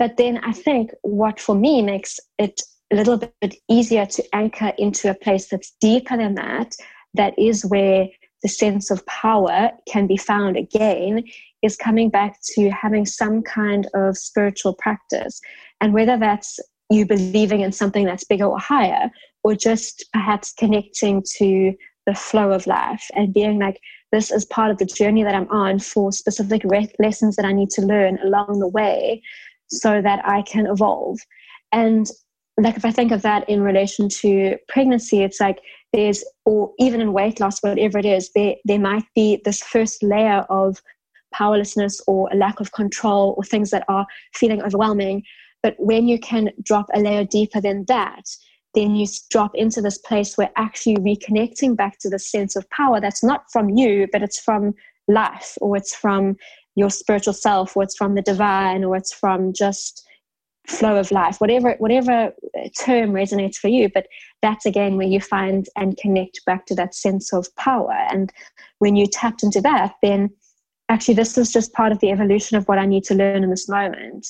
[0.00, 2.60] but then I think what for me makes it
[2.92, 6.74] a little bit easier to anchor into a place that's deeper than that,
[7.14, 8.08] that is where
[8.42, 11.24] the sense of power can be found again,
[11.62, 15.40] is coming back to having some kind of spiritual practice.
[15.80, 16.58] And whether that's
[16.90, 19.10] you believing in something that's bigger or higher,
[19.44, 21.74] or just perhaps connecting to
[22.08, 23.78] the flow of life and being like,
[24.12, 27.52] this is part of the journey that I'm on for specific re- lessons that I
[27.52, 29.22] need to learn along the way
[29.66, 31.18] so that I can evolve.
[31.70, 32.10] And
[32.56, 35.58] like if I think of that in relation to pregnancy, it's like
[35.92, 40.02] there's or even in weight loss, whatever it is, there there might be this first
[40.02, 40.80] layer of
[41.34, 45.22] powerlessness or a lack of control or things that are feeling overwhelming.
[45.62, 48.24] But when you can drop a layer deeper than that,
[48.74, 53.00] then you drop into this place where actually reconnecting back to the sense of power
[53.00, 54.74] that's not from you, but it's from
[55.08, 56.36] life or it's from
[56.74, 60.04] your spiritual self or it's from the divine or it's from just
[60.66, 62.30] flow of life whatever whatever
[62.78, 63.88] term resonates for you.
[63.92, 64.06] But
[64.42, 67.94] that's again where you find and connect back to that sense of power.
[68.10, 68.30] And
[68.78, 70.30] when you tapped into that then
[70.88, 73.50] actually this is just part of the evolution of what i need to learn in
[73.50, 74.28] this moment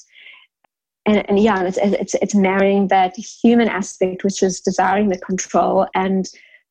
[1.09, 5.87] and, and yeah it's, it's it's marrying that human aspect which is desiring the control
[5.95, 6.29] and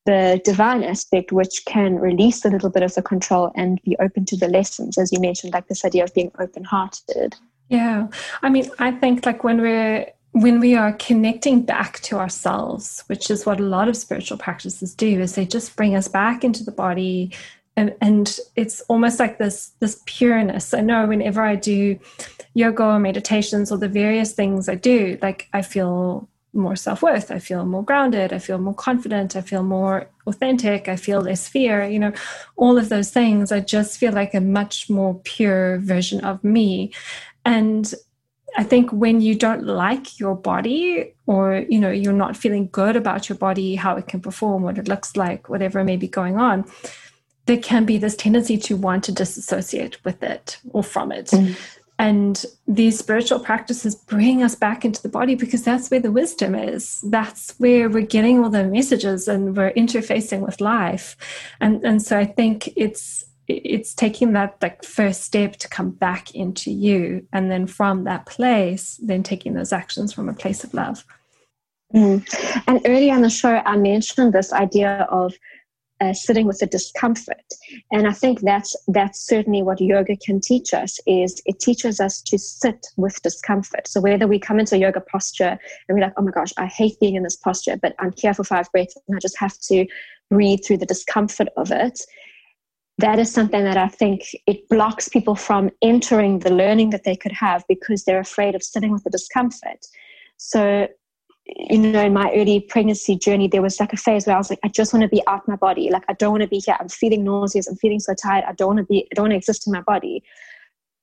[0.08, 4.24] the divine aspect, which can release a little bit of the control and be open
[4.24, 7.36] to the lessons, as you mentioned, like this idea of being open hearted.
[7.68, 8.06] Yeah.
[8.40, 13.30] I mean, I think like when we're when we are connecting back to ourselves, which
[13.30, 16.64] is what a lot of spiritual practices do, is they just bring us back into
[16.64, 17.30] the body
[17.78, 20.74] and, and it's almost like this this pureness.
[20.74, 21.96] I know whenever I do
[22.54, 27.30] yoga or meditations or the various things I do, like I feel more self worth.
[27.30, 28.32] I feel more grounded.
[28.32, 29.36] I feel more confident.
[29.36, 30.88] I feel more authentic.
[30.88, 31.84] I feel less fear.
[31.84, 32.12] You know,
[32.56, 33.52] all of those things.
[33.52, 36.92] I just feel like a much more pure version of me.
[37.44, 37.94] And
[38.56, 42.96] I think when you don't like your body or, you know, you're not feeling good
[42.96, 46.38] about your body, how it can perform, what it looks like, whatever may be going
[46.38, 46.64] on,
[47.48, 51.28] there can be this tendency to want to disassociate with it or from it.
[51.28, 51.56] Mm.
[51.98, 56.54] And these spiritual practices bring us back into the body because that's where the wisdom
[56.54, 57.00] is.
[57.00, 61.16] That's where we're getting all the messages and we're interfacing with life.
[61.60, 66.34] And, and so I think it's it's taking that like first step to come back
[66.34, 70.74] into you and then from that place then taking those actions from a place of
[70.74, 71.02] love
[71.94, 72.62] mm.
[72.66, 75.32] and earlier on the show i mentioned this idea of
[76.00, 77.44] uh, sitting with the discomfort.
[77.90, 82.20] And i think that's that's certainly what yoga can teach us is it teaches us
[82.22, 83.88] to sit with discomfort.
[83.88, 86.66] So whether we come into a yoga posture and we're like oh my gosh i
[86.66, 89.58] hate being in this posture but i'm here for five breaths and i just have
[89.60, 89.86] to
[90.30, 92.00] breathe through the discomfort of it
[92.98, 97.16] that is something that i think it blocks people from entering the learning that they
[97.16, 99.86] could have because they're afraid of sitting with the discomfort.
[100.36, 100.88] So
[101.56, 104.50] you know, in my early pregnancy journey, there was like a phase where I was
[104.50, 105.90] like, I just want to be out my body.
[105.90, 106.76] Like, I don't want to be here.
[106.78, 107.66] I'm feeling nauseous.
[107.66, 108.44] I'm feeling so tired.
[108.46, 110.22] I don't want to be, I don't want to exist in my body.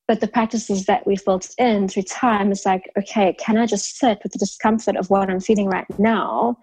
[0.06, 3.98] But the practices that we've built in through time is like, okay, can I just
[3.98, 6.58] sit with the discomfort of what I'm feeling right now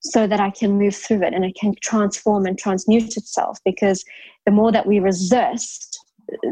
[0.00, 3.58] so that I can move through it and it can transform and transmute itself?
[3.64, 4.04] Because
[4.44, 5.98] the more that we resist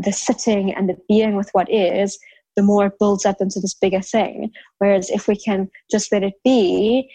[0.02, 2.18] the sitting and the being with what is,
[2.56, 4.50] the more it builds up into this bigger thing.
[4.78, 7.10] Whereas if we can just let it be,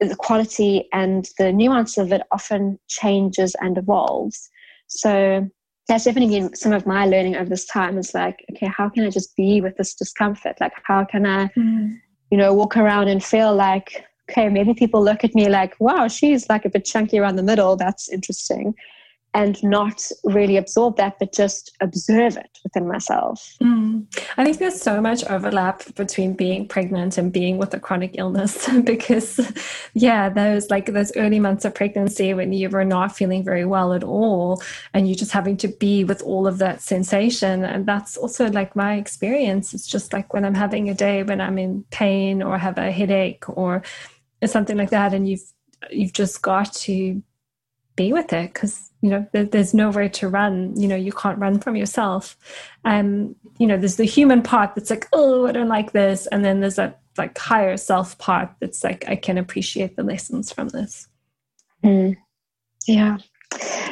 [0.00, 4.50] the quality and the nuance of it often changes and evolves.
[4.88, 5.48] So
[5.88, 9.04] that's definitely been some of my learning over this time is like, okay, how can
[9.04, 10.56] I just be with this discomfort?
[10.60, 11.96] Like, how can I, mm.
[12.30, 16.08] you know, walk around and feel like, okay, maybe people look at me like, wow,
[16.08, 17.76] she's like a bit chunky around the middle.
[17.76, 18.74] That's interesting
[19.34, 23.54] and not really absorb that, but just observe it within myself.
[23.62, 24.06] Mm.
[24.36, 28.68] I think there's so much overlap between being pregnant and being with a chronic illness
[28.84, 29.40] because,
[29.94, 33.94] yeah, those like those early months of pregnancy when you were not feeling very well
[33.94, 34.62] at all
[34.92, 37.64] and you're just having to be with all of that sensation.
[37.64, 39.72] And that's also like my experience.
[39.72, 42.90] It's just like when I'm having a day when I'm in pain or have a
[42.90, 43.82] headache or
[44.44, 45.52] something like that, and you've
[45.90, 47.22] you've just got to
[47.96, 50.78] be with it because you know there, there's nowhere to run.
[50.78, 52.36] You know you can't run from yourself.
[52.84, 56.44] Um you know there's the human part that's like oh i don't like this and
[56.44, 60.68] then there's that like higher self part that's like i can appreciate the lessons from
[60.68, 61.08] this.
[61.84, 62.16] Mm.
[62.86, 63.18] yeah.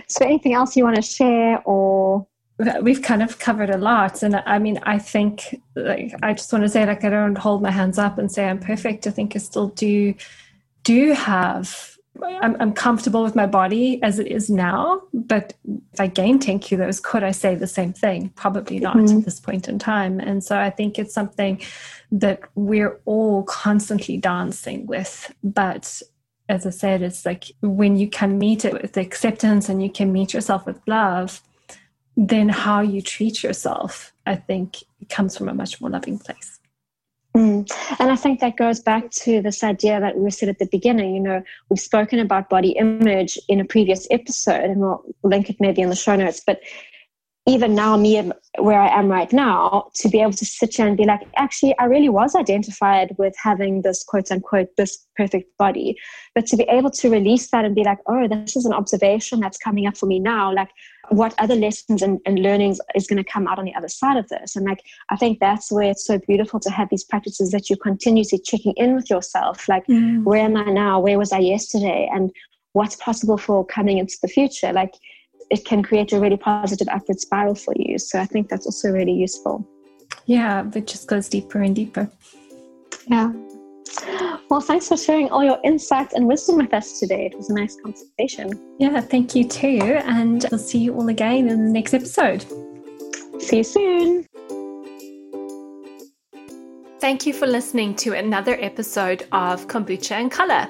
[0.06, 2.26] So anything else you want to share or?
[2.82, 6.62] We've kind of covered a lot and i mean i think like i just want
[6.62, 9.06] to say like i don't hold my hands up and say i'm perfect.
[9.06, 10.14] I think i still do
[10.82, 11.89] do have
[12.22, 15.02] I'm, I'm comfortable with my body as it is now.
[15.12, 15.54] But
[15.92, 18.30] if I gain 10 kilos, could I say the same thing?
[18.30, 19.18] Probably not mm-hmm.
[19.18, 20.20] at this point in time.
[20.20, 21.60] And so I think it's something
[22.12, 25.32] that we're all constantly dancing with.
[25.42, 26.02] But
[26.48, 30.12] as I said, it's like when you can meet it with acceptance and you can
[30.12, 31.40] meet yourself with love,
[32.16, 36.59] then how you treat yourself, I think, comes from a much more loving place.
[37.36, 37.70] Mm.
[38.00, 41.14] And I think that goes back to this idea that we said at the beginning.
[41.14, 45.56] You know, we've spoken about body image in a previous episode, and we'll link it
[45.60, 46.42] maybe in the show notes.
[46.44, 46.60] But
[47.46, 50.96] even now, me where I am right now, to be able to sit here and
[50.96, 55.96] be like, actually, I really was identified with having this quote unquote this perfect body,
[56.34, 59.40] but to be able to release that and be like, oh, this is an observation
[59.40, 60.52] that's coming up for me now.
[60.52, 60.68] Like,
[61.08, 64.18] what other lessons and, and learnings is going to come out on the other side
[64.18, 64.54] of this?
[64.54, 67.78] And like, I think that's where it's so beautiful to have these practices that you're
[67.78, 69.66] continuously checking in with yourself.
[69.66, 70.22] Like, mm.
[70.24, 71.00] where am I now?
[71.00, 72.08] Where was I yesterday?
[72.12, 72.30] And
[72.74, 74.72] what's possible for coming into the future?
[74.72, 74.94] Like
[75.50, 77.98] it can create a really positive upward spiral for you.
[77.98, 79.68] So I think that's also really useful.
[80.26, 82.10] Yeah, it just goes deeper and deeper.
[83.06, 83.32] Yeah.
[84.48, 87.26] Well, thanks for sharing all your insights and wisdom with us today.
[87.26, 88.76] It was a nice conversation.
[88.78, 90.00] Yeah, thank you too.
[90.04, 92.44] And we'll see you all again in the next episode.
[93.40, 94.26] See you soon.
[97.00, 100.68] Thank you for listening to another episode of Kombucha and Color.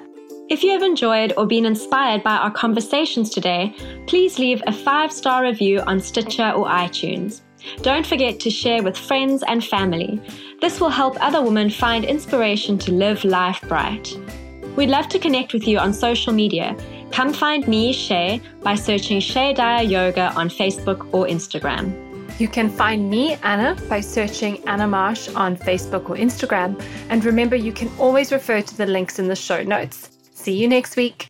[0.51, 3.72] If you have enjoyed or been inspired by our conversations today,
[4.09, 7.42] please leave a five star review on Stitcher or iTunes.
[7.82, 10.20] Don't forget to share with friends and family.
[10.61, 14.12] This will help other women find inspiration to live life bright.
[14.74, 16.76] We'd love to connect with you on social media.
[17.12, 21.94] Come find me, Shay, by searching Shay Dyer Yoga on Facebook or Instagram.
[22.40, 26.82] You can find me, Anna, by searching Anna Marsh on Facebook or Instagram.
[27.09, 30.09] And remember, you can always refer to the links in the show notes.
[30.43, 31.29] See you next week.